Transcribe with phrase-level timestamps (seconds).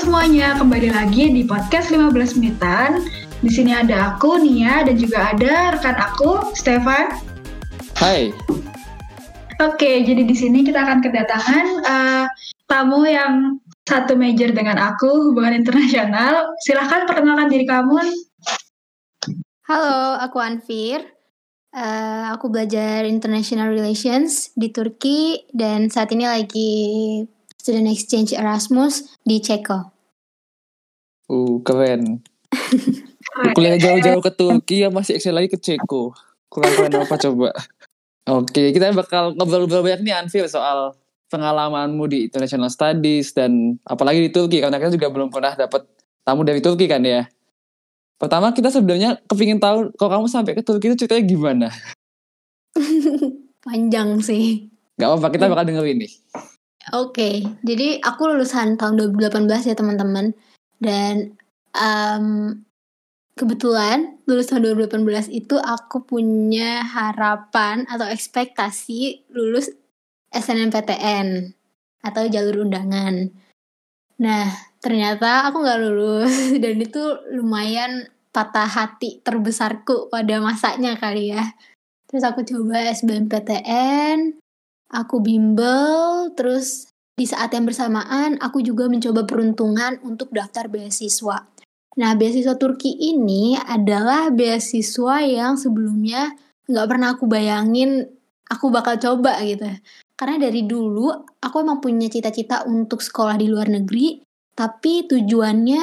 [0.00, 3.04] semuanya, kembali lagi di podcast 15 menitan.
[3.44, 7.20] Di sini ada aku Nia dan juga ada rekan aku Stefan.
[8.00, 8.32] Hai.
[9.60, 12.24] Oke, jadi di sini kita akan kedatangan uh,
[12.64, 16.48] tamu yang satu major dengan aku, hubungan internasional.
[16.64, 18.00] Silahkan perkenalkan diri kamu.
[19.68, 21.04] Halo, aku Anfir.
[21.76, 26.72] Uh, aku belajar International Relations di Turki dan saat ini lagi
[27.60, 29.92] student exchange Erasmus di Ceko.
[31.28, 32.24] Uh, keren.
[33.52, 36.16] Kuliah jauh-jauh ke Turki ya masih excel lagi ke Ceko.
[36.48, 37.52] Keren-keren apa coba?
[38.24, 40.96] Oke, kita bakal ngobrol-ngobrol banyak nih Anfir soal
[41.30, 45.86] pengalamanmu di international studies dan apalagi di Turki karena kita juga belum pernah dapat
[46.24, 47.28] tamu dari Turki kan ya.
[48.16, 51.68] Pertama kita sebenarnya kepingin tahu kalau kamu sampai ke Turki itu ceritanya gimana?
[53.64, 54.68] Panjang sih.
[55.00, 56.12] Gak apa-apa, kita bakal dengerin nih.
[56.88, 60.32] Oke, jadi aku lulusan tahun 2018 ya teman-teman.
[60.80, 61.36] Dan
[61.76, 62.56] um,
[63.36, 69.68] kebetulan lulus tahun 2018 itu aku punya harapan atau ekspektasi lulus
[70.32, 71.52] SNMPTN
[72.00, 73.28] atau jalur undangan.
[74.20, 74.48] Nah,
[74.80, 76.32] ternyata aku nggak lulus
[76.64, 81.44] dan itu lumayan patah hati terbesarku pada masanya kali ya.
[82.08, 84.40] Terus aku coba SBMPTN,
[84.90, 91.46] aku bimbel, terus di saat yang bersamaan aku juga mencoba peruntungan untuk daftar beasiswa.
[92.00, 96.32] Nah, beasiswa Turki ini adalah beasiswa yang sebelumnya
[96.70, 98.06] nggak pernah aku bayangin
[98.46, 99.66] aku bakal coba gitu.
[100.14, 101.10] Karena dari dulu
[101.42, 104.20] aku emang punya cita-cita untuk sekolah di luar negeri,
[104.54, 105.82] tapi tujuannya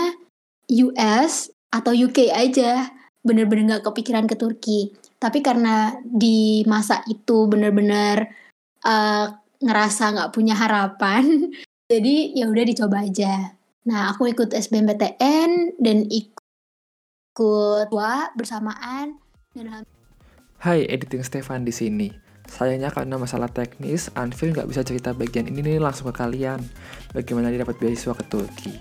[0.84, 2.88] US atau UK aja.
[3.24, 4.96] Bener-bener nggak kepikiran ke Turki.
[5.18, 8.47] Tapi karena di masa itu bener-bener
[8.88, 11.52] uh, ngerasa nggak punya harapan
[11.92, 13.52] jadi ya udah dicoba aja
[13.84, 19.20] nah aku ikut SBMPTN dan ikut dua bersamaan
[19.52, 19.84] dan
[20.58, 22.10] Hai editing Stefan di sini
[22.48, 26.64] Sayangnya karena masalah teknis, Anfil nggak bisa cerita bagian ini nih langsung ke kalian.
[27.12, 28.74] Bagaimana dia dapat beasiswa ke Turki.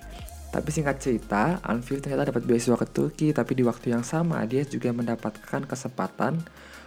[0.54, 4.62] Tapi singkat cerita, Anfil ternyata dapat beasiswa ke Turki, tapi di waktu yang sama dia
[4.62, 6.46] juga mendapatkan kesempatan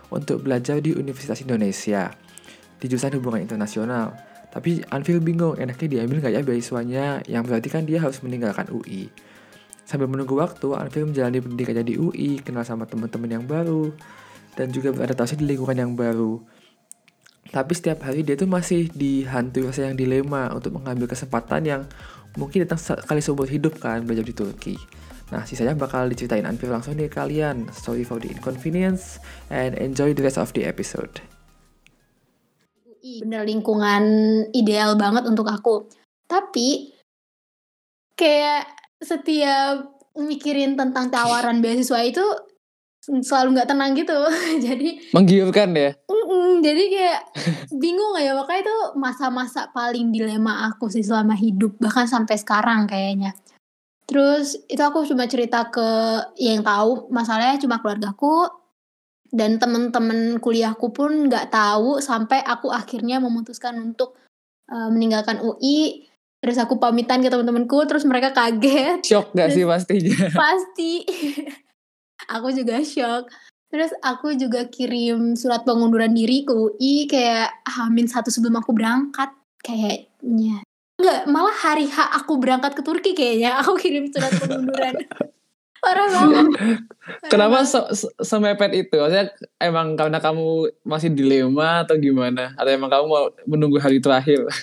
[0.09, 2.15] untuk belajar di Universitas Indonesia
[2.79, 4.16] di jurusan hubungan internasional.
[4.50, 9.13] Tapi Anfil bingung, enaknya diambil nggak ya beasiswanya, yang berarti kan dia harus meninggalkan UI.
[9.85, 13.94] Sambil menunggu waktu, Anfil menjalani pendidikannya di UI, kenal sama teman-teman yang baru,
[14.57, 16.41] dan juga beradaptasi di lingkungan yang baru.
[17.50, 21.81] Tapi setiap hari dia tuh masih dihantui rasa yang dilema untuk mengambil kesempatan yang
[22.38, 24.78] mungkin datang sekali seumur hidup kan belajar di Turki.
[25.34, 27.69] Nah, sisanya bakal diceritain Anfil langsung nih kalian.
[27.73, 29.18] Sorry for the inconvenience
[29.50, 31.22] and enjoy the rest of the episode
[33.23, 34.03] bener lingkungan
[34.51, 35.87] ideal banget untuk aku.
[36.29, 36.93] Tapi
[38.19, 38.67] kayak
[38.99, 42.25] setiap mikirin tentang tawaran beasiswa itu
[42.99, 44.17] selalu nggak tenang gitu.
[44.67, 45.91] Jadi menggiurkan ya?
[46.11, 47.21] Mm -mm, jadi kayak
[47.81, 48.35] bingung ya.
[48.35, 53.33] Makanya itu masa-masa paling dilema aku sih selama hidup bahkan sampai sekarang kayaknya.
[54.09, 55.88] Terus itu aku cuma cerita ke
[56.41, 57.13] yang tahu.
[57.13, 58.58] Masalahnya cuma keluargaku
[59.29, 64.17] dan temen-temen kuliahku pun nggak tahu sampai aku akhirnya memutuskan untuk
[64.69, 66.09] uh, meninggalkan UI
[66.40, 69.03] terus aku pamitan ke teman-temanku terus mereka kaget.
[69.03, 70.31] Shock gak sih pastinya?
[70.47, 71.03] pasti.
[72.31, 73.28] Aku juga shock.
[73.69, 79.29] Terus aku juga kirim surat pengunduran diri ke UI kayak hamin satu sebelum aku berangkat
[79.62, 80.66] kayaknya.
[81.00, 83.59] Enggak, malah hari H aku berangkat ke Turki kayaknya.
[83.62, 84.95] Aku kirim surat pengunduran
[85.79, 86.45] Parah banget.
[87.31, 87.79] Kenapa se
[88.19, 88.95] semepet itu?
[89.00, 92.53] Maksudnya emang karena kamu masih dilema atau gimana?
[92.59, 94.45] Atau emang kamu mau menunggu hari terakhir?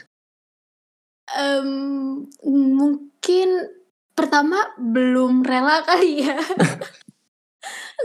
[1.26, 3.66] Um, mungkin
[4.14, 6.38] pertama belum rela kali ya.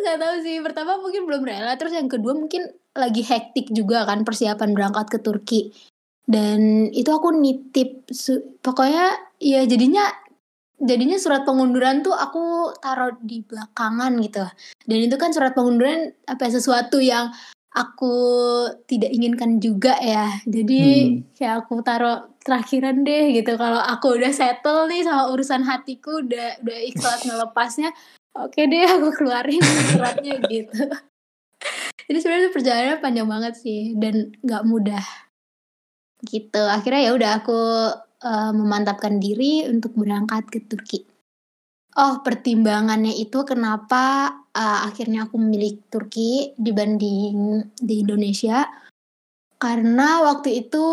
[0.01, 0.57] Gak tahu sih.
[0.57, 1.77] Pertama mungkin belum rela.
[1.77, 2.65] Terus yang kedua mungkin
[2.97, 5.69] lagi hektik juga kan persiapan berangkat ke Turki.
[6.25, 8.09] Dan itu aku nitip.
[8.65, 10.09] Pokoknya ya jadinya
[10.81, 14.45] jadinya surat pengunduran tuh aku taruh di belakangan gitu.
[14.89, 17.29] Dan itu kan surat pengunduran apa ya, sesuatu yang
[17.71, 18.15] aku
[18.89, 20.41] tidak inginkan juga ya.
[20.43, 21.37] Jadi hmm.
[21.37, 23.55] kayak aku taruh terakhiran deh gitu.
[23.55, 27.93] Kalau aku udah settle nih sama urusan hatiku udah udah ikhlas ngelepasnya
[28.35, 29.63] oke deh aku keluarin
[29.93, 30.89] suratnya gitu.
[32.09, 35.05] Jadi sebenarnya perjalanan panjang banget sih dan nggak mudah
[36.27, 36.63] gitu.
[36.67, 37.61] Akhirnya ya udah aku
[38.23, 41.03] uh, memantapkan diri untuk berangkat ke Turki.
[41.91, 48.63] Oh, pertimbangannya itu kenapa uh, akhirnya aku memilih Turki dibanding di Indonesia?
[49.59, 50.87] Karena waktu itu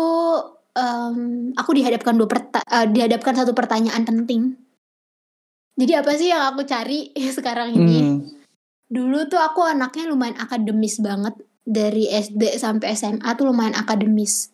[0.75, 1.17] um,
[1.55, 4.59] aku dihadapkan dua perta uh, dihadapkan satu pertanyaan penting
[5.79, 7.97] Jadi apa sih yang aku cari sekarang ini?
[8.03, 8.27] Hmm.
[8.91, 11.39] Dulu tuh aku anaknya lumayan akademis banget.
[11.63, 14.51] Dari SD sampai SMA tuh lumayan akademis.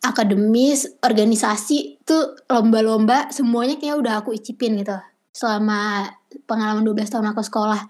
[0.00, 4.94] Akademis, organisasi tuh lomba-lomba semuanya kayak udah aku icipin gitu.
[5.32, 6.08] Selama
[6.44, 7.80] pengalaman 12 tahun aku sekolah.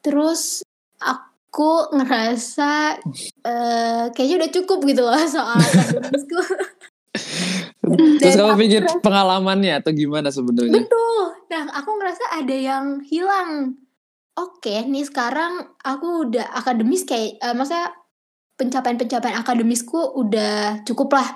[0.00, 0.60] Terus
[0.98, 3.00] aku ngerasa
[3.42, 6.38] eh, kayaknya udah cukup gitu loh soal akademisku.
[8.20, 10.74] Terus Dan kamu pikir ngerasa- pengalamannya atau gimana sebenarnya?
[10.74, 11.22] Betul.
[11.46, 13.78] Nah, aku ngerasa ada yang hilang.
[14.36, 17.94] Oke, nih sekarang aku udah akademis kayak, eh, maksudnya
[18.56, 21.28] pencapaian-pencapaian akademisku udah cukup lah.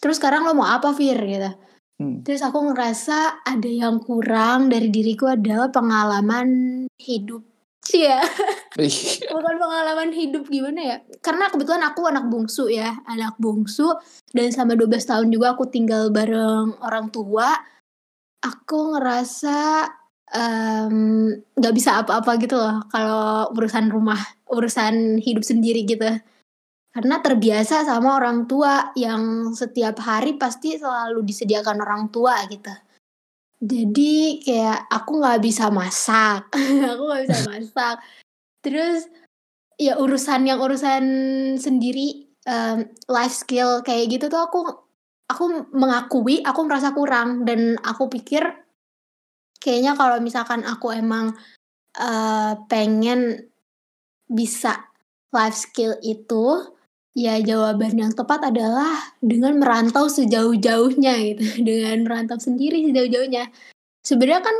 [0.00, 1.16] Terus sekarang lo mau apa, Fir?
[1.16, 1.50] Gitu.
[1.96, 2.20] Hmm.
[2.20, 7.40] Terus aku ngerasa ada yang kurang dari diriku adalah pengalaman hidup.
[7.86, 8.18] Iya,
[9.34, 10.96] bukan pengalaman hidup gimana ya?
[11.22, 13.94] Karena kebetulan aku anak bungsu ya, anak bungsu
[14.34, 17.54] dan selama 12 tahun juga aku tinggal bareng orang tua.
[18.42, 19.86] Aku ngerasa
[20.34, 20.96] em,
[21.54, 24.18] nggak bisa apa-apa gitu loh kalau urusan rumah,
[24.50, 26.10] urusan hidup sendiri gitu.
[26.96, 32.72] Karena terbiasa sama orang tua yang setiap hari pasti selalu disediakan orang tua gitu.
[33.60, 36.48] Jadi kayak aku nggak bisa masak,
[36.96, 37.96] aku nggak bisa masak.
[38.64, 39.04] Terus
[39.76, 41.04] ya urusan yang urusan
[41.60, 44.64] sendiri em, life skill kayak gitu tuh aku
[45.28, 48.40] aku mengakui aku merasa kurang dan aku pikir
[49.60, 51.36] kayaknya kalau misalkan aku emang
[52.00, 53.52] eh, pengen
[54.24, 54.80] bisa
[55.36, 56.75] life skill itu
[57.16, 61.42] ya jawaban yang tepat adalah dengan merantau sejauh-jauhnya gitu.
[61.66, 63.48] Dengan merantau sendiri sejauh-jauhnya.
[64.04, 64.56] Sebenarnya kan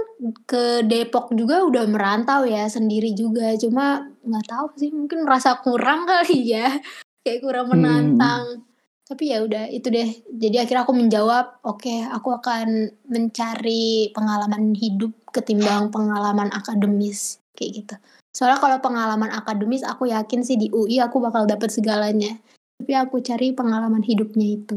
[0.48, 3.52] ke Depok juga udah merantau ya sendiri juga.
[3.60, 6.80] Cuma nggak tahu sih mungkin merasa kurang kali ya.
[7.22, 7.76] Kayak kurang Hmm.
[7.76, 8.64] menantang.
[9.06, 10.08] Tapi ya udah itu deh.
[10.34, 17.38] Jadi akhirnya aku menjawab oke aku akan mencari pengalaman hidup ketimbang pengalaman akademis.
[17.54, 17.96] Kayak gitu
[18.36, 22.36] soalnya kalau pengalaman akademis aku yakin sih di UI aku bakal dapet segalanya
[22.76, 24.76] tapi aku cari pengalaman hidupnya itu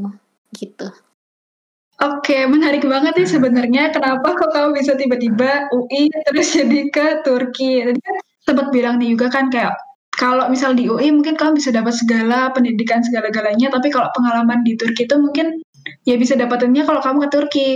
[0.55, 0.87] gitu
[1.99, 7.83] Oke, menarik banget nih sebenarnya kenapa kok kamu bisa tiba-tiba UI terus jadi ke Turki.
[7.83, 8.15] Tadi kan
[8.47, 9.75] sempat bilang nih juga kan kayak
[10.15, 14.79] kalau misal di UI mungkin kamu bisa dapat segala pendidikan segala-galanya, tapi kalau pengalaman di
[14.79, 15.59] Turki itu mungkin
[16.07, 17.69] ya bisa dapatinnya kalau kamu ke Turki.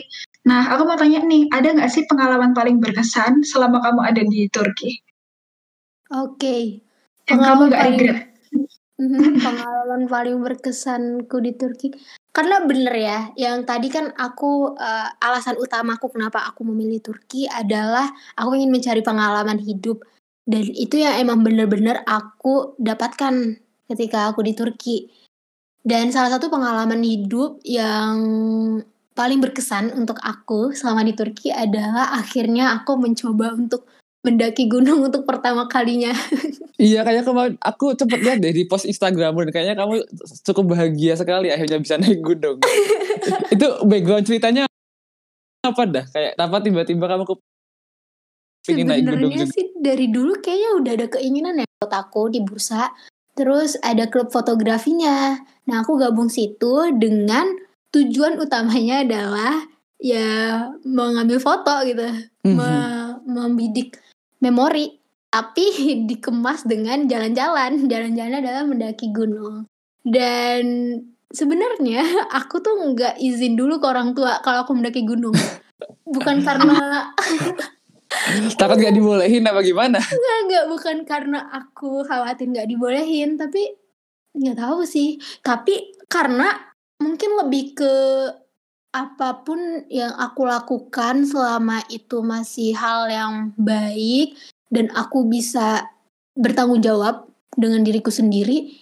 [0.48, 4.48] Nah, aku mau tanya nih, ada nggak sih pengalaman paling berkesan selama kamu ada di
[4.48, 5.04] Turki?
[6.14, 6.58] Oke.
[7.26, 8.22] Yang kamu Pengalaman nggak paling- regret?
[8.94, 11.90] Mhm, pengalaman paling berkesanku di Turki.
[12.30, 18.06] Karena bener ya yang tadi kan aku eh, alasan utamaku kenapa aku memilih Turki adalah
[18.38, 20.06] aku ingin mencari pengalaman hidup.
[20.46, 23.58] Dan itu yang emang bener-bener aku dapatkan
[23.90, 25.10] ketika aku di Turki.
[25.84, 28.16] Dan salah satu pengalaman hidup yang
[29.14, 33.86] paling berkesan untuk aku selama di Turki adalah akhirnya aku mencoba untuk
[34.24, 36.16] mendaki gunung untuk pertama kalinya
[36.82, 40.04] Iya kayaknya kemarin aku cepet lihat deh di post Instagram dan kayaknya kamu
[40.42, 42.58] cukup bahagia sekali akhirnya bisa naik gunung.
[43.54, 44.64] itu background ceritanya
[45.64, 46.06] apa dah?
[46.10, 47.34] Kayak apa tiba-tiba kamu ke
[48.66, 49.54] pengen naik gunung Sebenarnya juga?
[49.54, 52.90] sih dari dulu kayaknya udah ada keinginan ya buat aku di bursa.
[53.38, 55.40] Terus ada klub fotografinya.
[55.70, 57.48] Nah aku gabung situ dengan
[57.94, 59.62] tujuan utamanya adalah
[60.02, 60.30] ya
[60.84, 62.04] mengambil foto gitu,
[62.44, 62.58] Mhm.
[62.60, 64.03] Me- membidik
[64.44, 65.00] memori.
[65.32, 65.66] Tapi
[66.10, 67.88] dikemas dengan jalan-jalan.
[67.88, 69.72] Jalan-jalan adalah mendaki gunung.
[70.04, 71.00] Dan
[71.32, 72.04] sebenarnya
[72.40, 75.36] aku tuh nggak izin dulu ke orang tua kalau aku mendaki gunung.
[76.04, 76.76] Bukan karena
[78.62, 79.98] Takut gak dibolehin apa gimana?
[79.98, 83.74] Enggak, enggak, bukan karena aku khawatir nggak dibolehin, tapi
[84.38, 85.18] nggak tahu sih.
[85.42, 86.54] Tapi karena
[87.02, 87.94] mungkin lebih ke
[88.94, 89.58] apa pun
[89.90, 94.38] yang aku lakukan selama itu masih hal yang baik
[94.70, 95.90] dan aku bisa
[96.38, 97.26] bertanggung jawab
[97.58, 98.74] dengan diriku sendiri,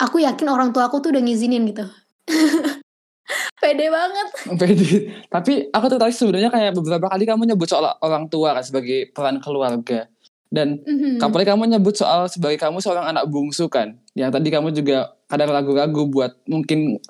[0.00, 1.84] aku yakin orang tua aku tuh udah ngizinin gitu.
[3.62, 4.28] Pede banget.
[4.58, 4.92] Pede.
[5.30, 9.08] Tapi aku tuh tadi sebenarnya kayak beberapa kali kamu nyebut soal orang tua kan sebagai
[9.14, 10.08] peran keluarga.
[10.52, 11.16] Dan Mhm.
[11.16, 13.96] apalagi kamu nyebut soal sebagai kamu seorang anak bungsu kan.
[14.12, 17.00] Yang tadi kamu juga kadang ragu-ragu buat mungkin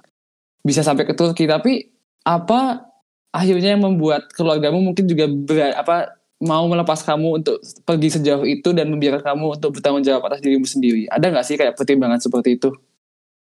[0.62, 1.50] bisa sampai ke Turki.
[1.50, 1.91] Tapi
[2.22, 2.86] apa
[3.34, 8.74] akhirnya yang membuat keluargamu mungkin juga ber, apa mau melepas kamu untuk pergi sejauh itu
[8.74, 11.06] dan membiarkan kamu untuk bertanggung jawab atas dirimu sendiri.
[11.06, 12.74] Ada nggak sih kayak pertimbangan seperti itu?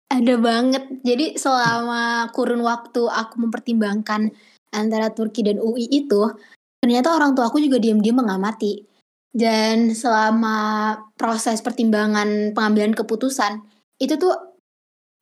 [0.08, 0.88] Ada banget.
[1.04, 4.32] Jadi selama kurun waktu aku mempertimbangkan
[4.72, 6.32] antara Turki dan UI itu,
[6.80, 8.88] ternyata orang tua aku juga diam-diam mengamati.
[9.36, 13.60] Dan selama proses pertimbangan pengambilan keputusan,
[14.00, 14.34] itu tuh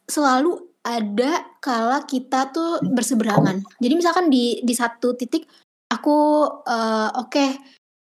[0.06, 3.66] selalu ada kala kita tuh berseberangan.
[3.82, 5.50] Jadi misalkan di di satu titik
[5.90, 7.46] aku eh, oke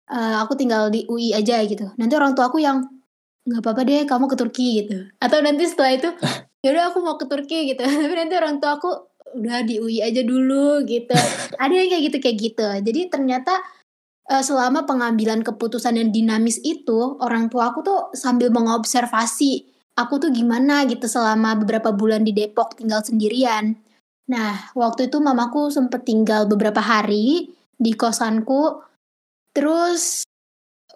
[0.09, 1.93] eh, aku tinggal di UI aja gitu.
[2.01, 2.81] Nanti orang tua aku yang
[3.43, 4.97] nggak apa-apa deh kamu ke Turki gitu.
[5.21, 6.09] Atau nanti setelah itu
[6.65, 7.85] yaudah aku mau ke Turki gitu.
[8.03, 8.91] Tapi nanti orang tua aku
[9.37, 11.17] udah di UI aja dulu gitu.
[11.61, 12.69] Ada yang kayak gitu kayak gitu.
[12.89, 13.61] Jadi ternyata
[14.33, 20.31] eh, selama pengambilan keputusan yang dinamis itu orang tua aku tuh sambil mengobservasi aku tuh
[20.33, 23.77] gimana gitu selama beberapa bulan di Depok tinggal sendirian.
[24.29, 28.81] Nah waktu itu mamaku sempet tinggal beberapa hari di kosanku.
[29.53, 30.25] Terus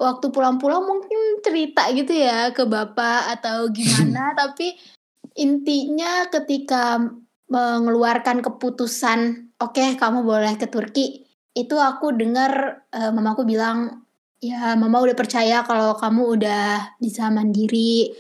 [0.01, 4.77] waktu pulang-pulang mungkin cerita gitu ya ke bapak atau gimana tapi
[5.37, 7.01] intinya ketika
[7.49, 11.25] mengeluarkan keputusan oke kamu boleh ke Turki
[11.57, 14.05] itu aku dengar eh, mamaku bilang
[14.41, 18.13] ya mama udah percaya kalau kamu udah bisa mandiri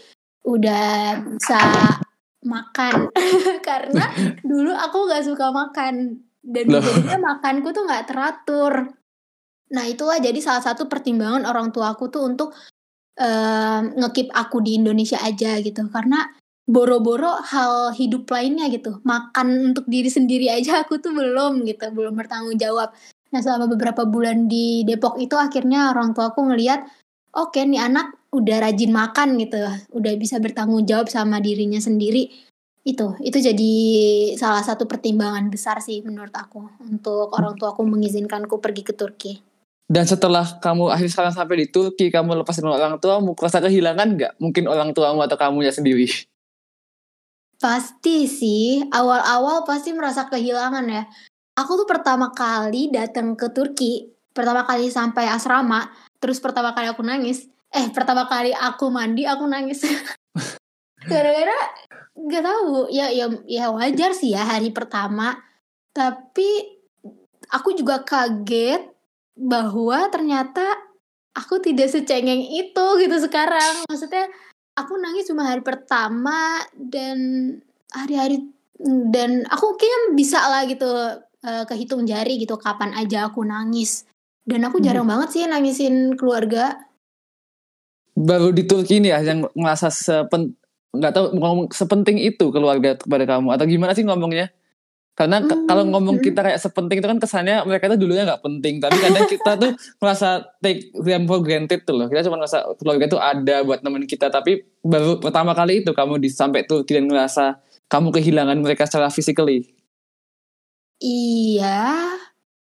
[0.46, 1.60] udah bisa
[2.46, 3.10] makan.
[3.68, 4.06] Karena
[4.40, 6.22] dulu aku nggak suka makan.
[6.46, 6.78] Dan Loh.
[6.78, 8.94] jadinya makanku tuh nggak teratur.
[9.74, 12.54] Nah itulah jadi salah satu pertimbangan orang tua aku tuh untuk
[13.18, 15.90] eh, ngekip aku di Indonesia aja gitu.
[15.90, 16.22] Karena
[16.66, 19.02] boro-boro hal hidup lainnya gitu.
[19.02, 22.94] Makan untuk diri sendiri aja aku tuh belum gitu belum bertanggung jawab.
[23.34, 26.86] Nah selama beberapa bulan di Depok itu akhirnya orang tua aku ngelihat
[27.34, 29.58] oke nih anak udah rajin makan gitu
[29.96, 32.28] udah bisa bertanggung jawab sama dirinya sendiri
[32.86, 33.72] itu itu jadi
[34.38, 39.34] salah satu pertimbangan besar sih menurut aku untuk orang tua aku mengizinkanku pergi ke Turki
[39.86, 44.18] Dan setelah kamu akhirnya sekarang sampai di Turki, kamu lepas dengan orang tuamu, rasa kehilangan
[44.18, 44.32] nggak?
[44.42, 46.10] Mungkin orang tuamu atau kamunya sendiri.
[47.62, 51.06] Pasti sih, awal-awal pasti merasa kehilangan ya.
[51.54, 55.88] Aku tuh pertama kali datang ke Turki, pertama kali sampai asrama,
[56.18, 57.46] terus pertama kali aku nangis.
[57.74, 59.82] Eh, pertama kali aku mandi, aku nangis.
[61.10, 61.58] Gara-gara
[62.16, 65.34] gak tahu, ya ya ya wajar sih ya hari pertama.
[65.92, 66.78] Tapi
[67.52, 68.90] aku juga kaget
[69.36, 70.64] bahwa ternyata
[71.36, 73.84] aku tidak secengeng itu gitu sekarang.
[73.86, 74.26] Maksudnya
[74.76, 77.18] aku nangis cuma hari pertama dan
[77.92, 78.52] hari-hari
[79.08, 80.88] dan aku kayaknya bisa lah gitu
[81.44, 84.04] eh, kehitung jari gitu kapan aja aku nangis
[84.44, 86.76] dan aku jarang banget sih nangisin keluarga
[88.16, 90.56] Baru di Turki ini ya yang ngerasa sepen
[90.96, 94.48] nggak tahu ngomong sepenting itu keluarga kepada kamu atau gimana sih ngomongnya?
[95.16, 98.80] Karena Hmm, kalau ngomong kita kayak sepenting itu kan kesannya mereka tuh dulunya nggak penting,
[98.84, 102.08] tapi kadang kita tuh merasa take them for granted tuh loh.
[102.08, 106.20] Kita cuma ngerasa keluarga itu ada buat nemenin kita, tapi baru pertama kali itu kamu
[106.20, 107.56] di sampai Turki dan ngerasa
[107.88, 109.64] kamu kehilangan mereka secara physically.
[111.00, 112.16] iya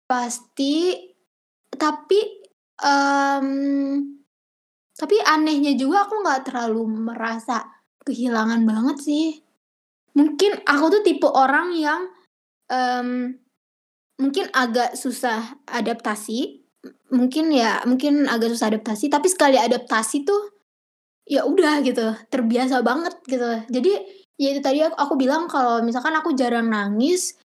[0.09, 0.97] pasti
[1.73, 2.19] tapi
[2.81, 3.47] em,
[4.93, 7.65] tapi anehnya juga aku nggak terlalu merasa
[8.05, 9.27] kehilangan banget sih.
[10.13, 12.01] Mungkin aku tuh tipe orang yang
[12.69, 13.39] em,
[14.21, 16.61] mungkin agak susah adaptasi.
[17.09, 20.51] Mungkin ya mungkin agak susah adaptasi tapi sekali adaptasi tuh
[21.23, 23.49] ya udah gitu terbiasa banget gitu.
[23.71, 23.91] Jadi
[24.37, 27.39] ya itu tadi aku, aku bilang kalau misalkan aku jarang nangis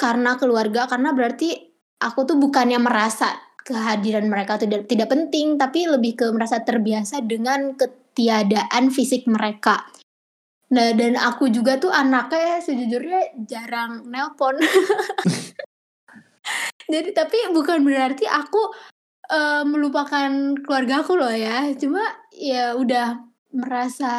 [0.00, 3.36] karena keluarga karena berarti aku tuh bukannya merasa
[3.70, 9.86] kehadiran mereka tidak tidak penting tapi lebih ke merasa terbiasa dengan ketiadaan fisik mereka.
[10.74, 14.58] Nah dan aku juga tuh anaknya sejujurnya jarang nelpon.
[16.92, 18.62] Jadi tapi bukan berarti aku
[19.30, 20.30] eh, melupakan
[20.62, 21.70] keluarga aku loh ya.
[21.78, 22.02] Cuma
[22.34, 23.18] ya udah
[23.54, 24.14] merasa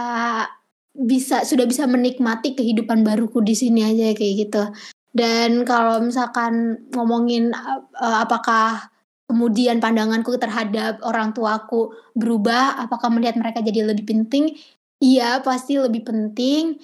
[0.92, 4.64] bisa sudah bisa menikmati kehidupan baruku di sini aja kayak gitu.
[5.12, 7.52] Dan kalau misalkan ngomongin
[8.00, 8.92] eh, apakah
[9.32, 14.60] kemudian pandanganku terhadap orang tuaku berubah apakah melihat mereka jadi lebih penting?
[15.00, 16.76] Iya pasti lebih penting.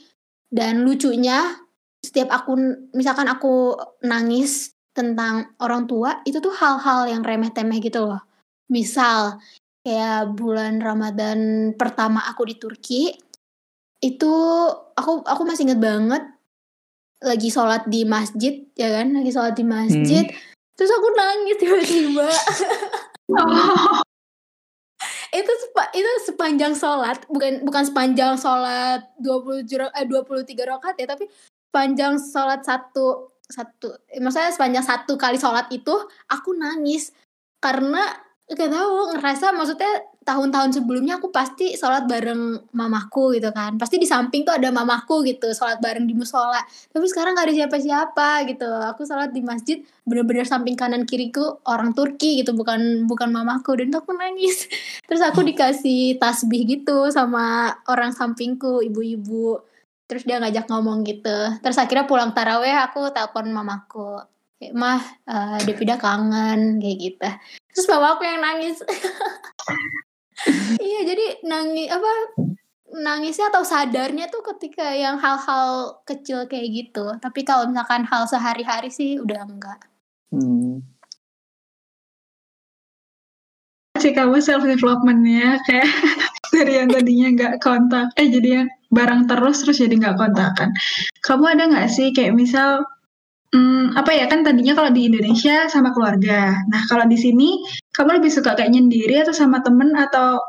[0.48, 1.60] Dan lucunya
[2.00, 2.56] setiap aku
[2.96, 3.76] misalkan aku
[4.08, 8.24] nangis tentang orang tua itu tuh hal-hal yang remeh-temeh gitu loh.
[8.72, 9.44] Misal
[9.84, 13.12] kayak bulan Ramadan pertama aku di Turki
[14.00, 14.34] itu
[14.96, 16.24] aku aku masih inget banget
[17.20, 19.12] lagi sholat di masjid ya kan?
[19.12, 20.26] Lagi sholat di masjid
[20.78, 22.30] terus aku nangis tiba-tiba.
[23.34, 23.98] Oh,
[25.40, 31.10] itu sepa- itu sepanjang sholat bukan bukan sepanjang sholat 20 jero- eh, 23 rakaat ya
[31.10, 31.28] tapi
[31.68, 35.94] sepanjang sholat satu satu eh, maksudnya sepanjang satu kali sholat itu
[36.32, 37.12] aku nangis.
[37.58, 38.14] Karena
[38.48, 39.92] gak tahu ngerasa maksudnya
[40.28, 43.80] tahun-tahun sebelumnya aku pasti sholat bareng mamaku gitu kan.
[43.80, 46.60] Pasti di samping tuh ada mamaku gitu sholat bareng di musola.
[46.92, 48.68] Tapi sekarang gak ada siapa-siapa gitu.
[48.92, 53.80] Aku sholat di masjid bener-bener samping kanan kiriku orang Turki gitu bukan bukan mamaku.
[53.80, 54.68] Dan aku nangis.
[55.08, 59.64] Terus aku dikasih tasbih gitu sama orang sampingku ibu-ibu.
[60.12, 61.56] Terus dia ngajak ngomong gitu.
[61.64, 64.20] Terus akhirnya pulang taraweh aku telepon mamaku.
[64.76, 67.30] Mah uh, Devida kangen kayak gitu.
[67.72, 68.82] Terus mama aku yang nangis
[70.82, 72.12] iya jadi nangis apa
[72.88, 78.88] nangisnya atau sadarnya tuh ketika yang hal-hal kecil kayak gitu tapi kalau misalkan hal sehari-hari
[78.88, 79.80] sih udah enggak
[80.32, 80.80] hmm.
[84.00, 85.90] sih kamu self developmentnya kayak
[86.56, 90.72] dari yang tadinya nggak kontak eh jadi yang barang terus terus jadi nggak kontakan
[91.28, 92.88] kamu ada nggak sih kayak misal
[93.56, 96.52] Hmm, apa ya kan tadinya kalau di Indonesia sama keluarga.
[96.68, 97.64] Nah kalau di sini
[97.96, 100.44] kamu lebih suka kayak nyendiri atau sama temen atau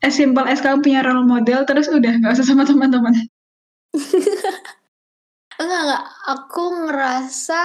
[0.00, 3.14] as simple as kamu punya role model terus udah nggak usah sama teman-teman?
[5.60, 6.04] enggak enggak.
[6.28, 7.60] Aku ngerasa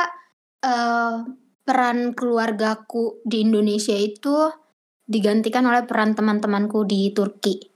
[0.63, 1.23] uh,
[1.65, 4.51] peran keluargaku di Indonesia itu
[5.05, 7.75] digantikan oleh peran teman-temanku di Turki.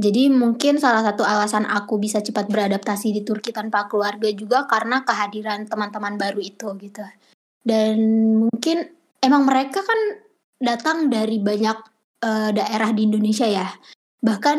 [0.00, 5.04] Jadi mungkin salah satu alasan aku bisa cepat beradaptasi di Turki tanpa keluarga juga karena
[5.04, 7.04] kehadiran teman-teman baru itu gitu.
[7.60, 7.96] Dan
[8.48, 8.88] mungkin
[9.20, 10.24] emang mereka kan
[10.56, 11.76] datang dari banyak
[12.24, 13.68] uh, daerah di Indonesia ya.
[14.20, 14.58] Bahkan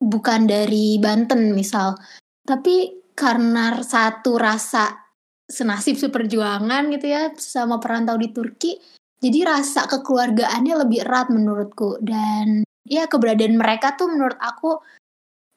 [0.00, 1.98] bukan dari Banten misal.
[2.44, 5.04] Tapi karena satu rasa
[5.44, 8.80] senasib seperjuangan gitu ya sama perantau di Turki,
[9.20, 14.80] jadi rasa kekeluargaannya lebih erat menurutku dan ya keberadaan mereka tuh menurut aku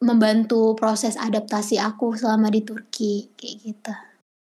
[0.03, 3.93] membantu proses adaptasi aku selama di Turki kayak gitu.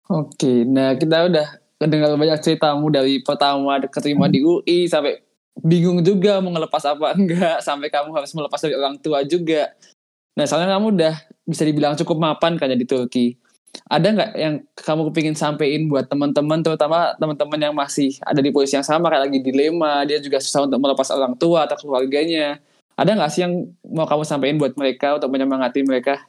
[0.09, 1.47] Oke, nah kita udah
[1.81, 7.63] mendengar banyak ceritamu dari pertama keterima di UI sampai bingung juga mau ngelepas apa enggak
[7.65, 9.73] sampai kamu harus melepas dari orang tua juga.
[10.37, 13.35] Nah, soalnya kamu udah bisa dibilang cukup mapan kan ya di Turki
[13.89, 18.77] ada nggak yang kamu kepingin sampein buat teman-teman terutama teman-teman yang masih ada di posisi
[18.77, 22.57] yang sama kayak lagi dilema dia juga susah untuk melepas orang tua atau keluarganya
[22.97, 26.21] ada nggak sih yang mau kamu sampein buat mereka untuk menyemangati mereka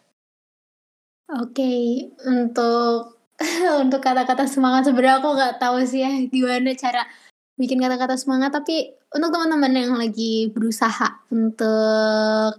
[1.32, 2.12] oke okay.
[2.24, 3.16] untuk
[3.82, 7.08] untuk kata-kata semangat sebenarnya aku nggak tahu sih ya gimana cara
[7.60, 12.56] bikin kata-kata semangat tapi untuk teman-teman yang lagi berusaha untuk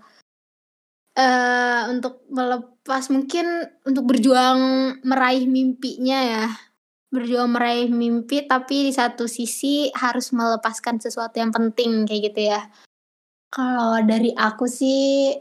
[1.18, 4.60] uh, untuk melepas mungkin untuk berjuang
[5.02, 6.46] meraih mimpinya ya.
[7.12, 12.62] Berjuang meraih mimpi tapi di satu sisi harus melepaskan sesuatu yang penting kayak gitu ya.
[13.52, 15.36] Kalau dari aku sih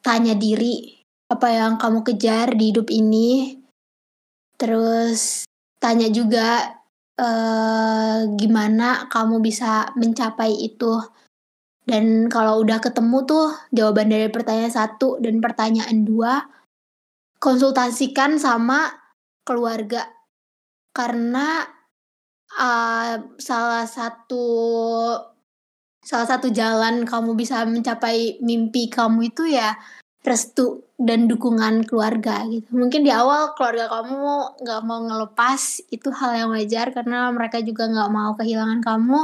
[0.00, 0.96] tanya diri
[1.28, 3.58] apa yang kamu kejar di hidup ini.
[4.56, 5.44] Terus
[5.76, 6.72] tanya juga
[7.20, 7.85] uh,
[8.38, 11.00] gimana kamu bisa mencapai itu
[11.86, 16.42] dan kalau udah ketemu tuh jawaban dari pertanyaan satu dan pertanyaan dua,
[17.38, 18.90] konsultasikan sama
[19.46, 20.10] keluarga.
[20.90, 21.62] Karena
[22.58, 24.46] uh, salah satu
[26.02, 29.78] salah satu jalan kamu bisa mencapai mimpi kamu itu ya
[30.26, 32.66] restu dan dukungan keluarga gitu.
[32.74, 37.86] Mungkin di awal keluarga kamu nggak mau ngelepas itu hal yang wajar karena mereka juga
[37.86, 39.20] nggak mau kehilangan kamu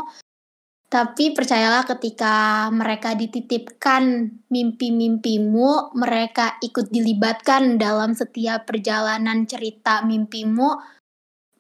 [0.93, 10.69] tapi percayalah ketika mereka dititipkan mimpi-mimpimu, mereka ikut dilibatkan dalam setiap perjalanan cerita mimpimu,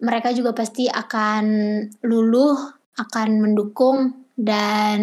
[0.05, 1.44] mereka juga pasti akan
[2.05, 2.61] luluh,
[3.00, 5.00] akan mendukung dan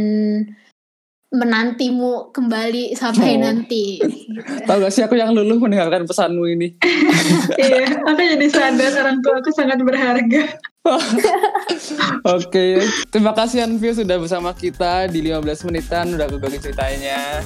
[1.30, 3.42] menantimu kembali sampai oh.
[3.46, 4.02] nanti.
[4.68, 6.74] Tahu gak sih aku yang luluh mendengarkan pesanmu ini?
[7.62, 10.58] iya, aku jadi sadar orang tua aku sangat berharga.
[10.90, 11.22] Oke,
[12.26, 12.72] okay.
[13.14, 17.46] terima kasih Anvio sudah bersama kita di 15 menitan udah berbagi ceritanya.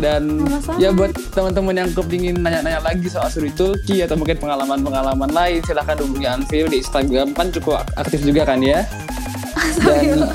[0.00, 0.80] Dan Sama-sama.
[0.80, 6.00] ya buat teman-teman yang kepingin nanya-nanya lagi soal suri Turki atau mungkin pengalaman-pengalaman lain, silahkan
[6.00, 8.82] hubungi Anvio di Instagram kan cukup aktif juga kan ya.
[9.82, 10.26] Dan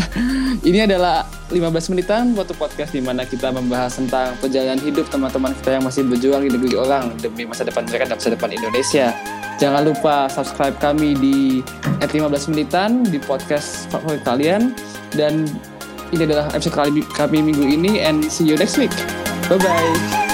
[0.68, 5.78] ini adalah 15 menitan waktu podcast di mana kita membahas tentang perjalanan hidup teman-teman kita
[5.78, 9.14] yang masih berjuang di negeri orang demi masa depan mereka dan masa depan Indonesia.
[9.56, 11.64] Jangan lupa subscribe kami di
[12.04, 14.76] at 15 menitan di podcast favorit kalian.
[15.16, 15.48] Dan
[16.12, 18.92] ini adalah episode kali kami minggu ini and see you next week.
[19.48, 20.25] Bye-bye.